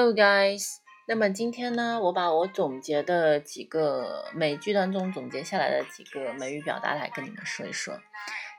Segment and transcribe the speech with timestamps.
[0.00, 0.76] Hello, guys。
[1.06, 8.00] 那么今天呢，我把我总结的几个美剧当中总结下来的几个美语表达来跟你们说一说。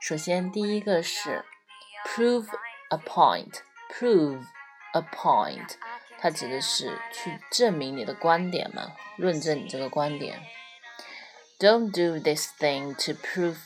[0.00, 1.44] 首先，第一个是
[2.06, 2.46] prove
[2.90, 3.54] a point。
[3.90, 4.44] prove
[4.92, 5.70] a point，
[6.20, 10.40] 它指的是去证明你的观点嘛，论证你这个观点。
[11.58, 13.56] Don't do this thing to prove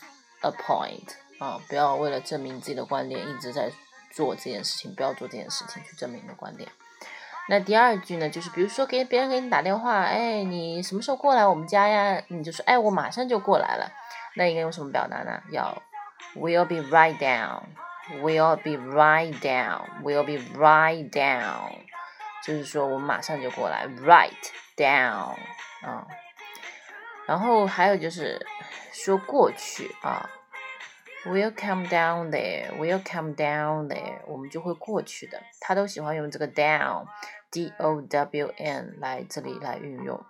[0.41, 1.09] a point。
[1.37, 3.71] 啊，不要为了证明自己的观点一直在
[4.11, 6.67] 做这件事情，不要做这件事情去证明你的观点。
[7.49, 12.21] 那第二句呢，就是比如说给别人给你打电话，哎，你什么时候过来我们家呀？
[12.27, 13.89] 你就说，哎，我马上就过来了。
[14.35, 15.41] 那应该用什么表达呢？
[15.49, 15.81] 要
[16.35, 21.71] will be right down，will be right down，will be right down，
[22.43, 24.31] 就是说我马上就过来，right
[24.75, 25.35] down
[25.81, 26.05] 啊。
[27.25, 28.45] 然后还有就是
[28.91, 30.29] 说过去啊。
[31.25, 32.71] We'll come down there.
[32.77, 34.19] We'll come down there.
[34.27, 35.41] 我们就会过去的。
[35.59, 37.05] 他都喜欢用这个 down
[37.51, 40.25] d o w n 来这里来运用。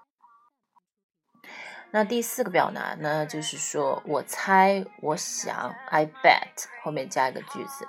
[1.92, 7.88] 那第四个表达呢，就是说我猜，我想，I bet 后面加一个句子。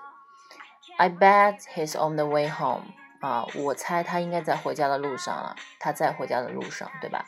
[0.97, 2.85] I bet he's on the way home.
[3.21, 5.57] 啊，我猜他应该在回家的路上了。
[5.81, 7.25] 他在回家的路上，对吧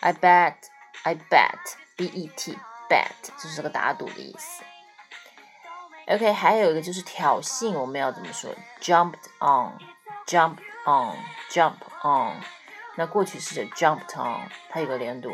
[0.00, 0.54] ？I bet,
[1.02, 2.56] I bet, b e t,
[2.88, 4.62] bet 就是个打赌的意思。
[6.06, 12.36] OK，还有一个就是挑衅，我们要怎么说？Jumped on，jumped on，jump on。
[12.96, 15.30] 那过去式的 jumped on，它有个连读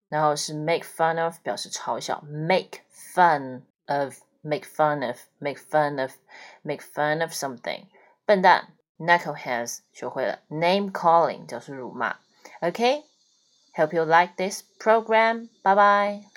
[0.07, 7.87] 然后是 make fun of 表示嘲笑，make fun of，make fun of，make fun of，make fun of something。
[8.25, 8.67] 笨蛋，
[8.99, 12.17] knuckleheads 学会了，name calling 就是辱骂。
[12.61, 15.49] OK，hope you like this program.
[15.63, 16.32] Bye bye.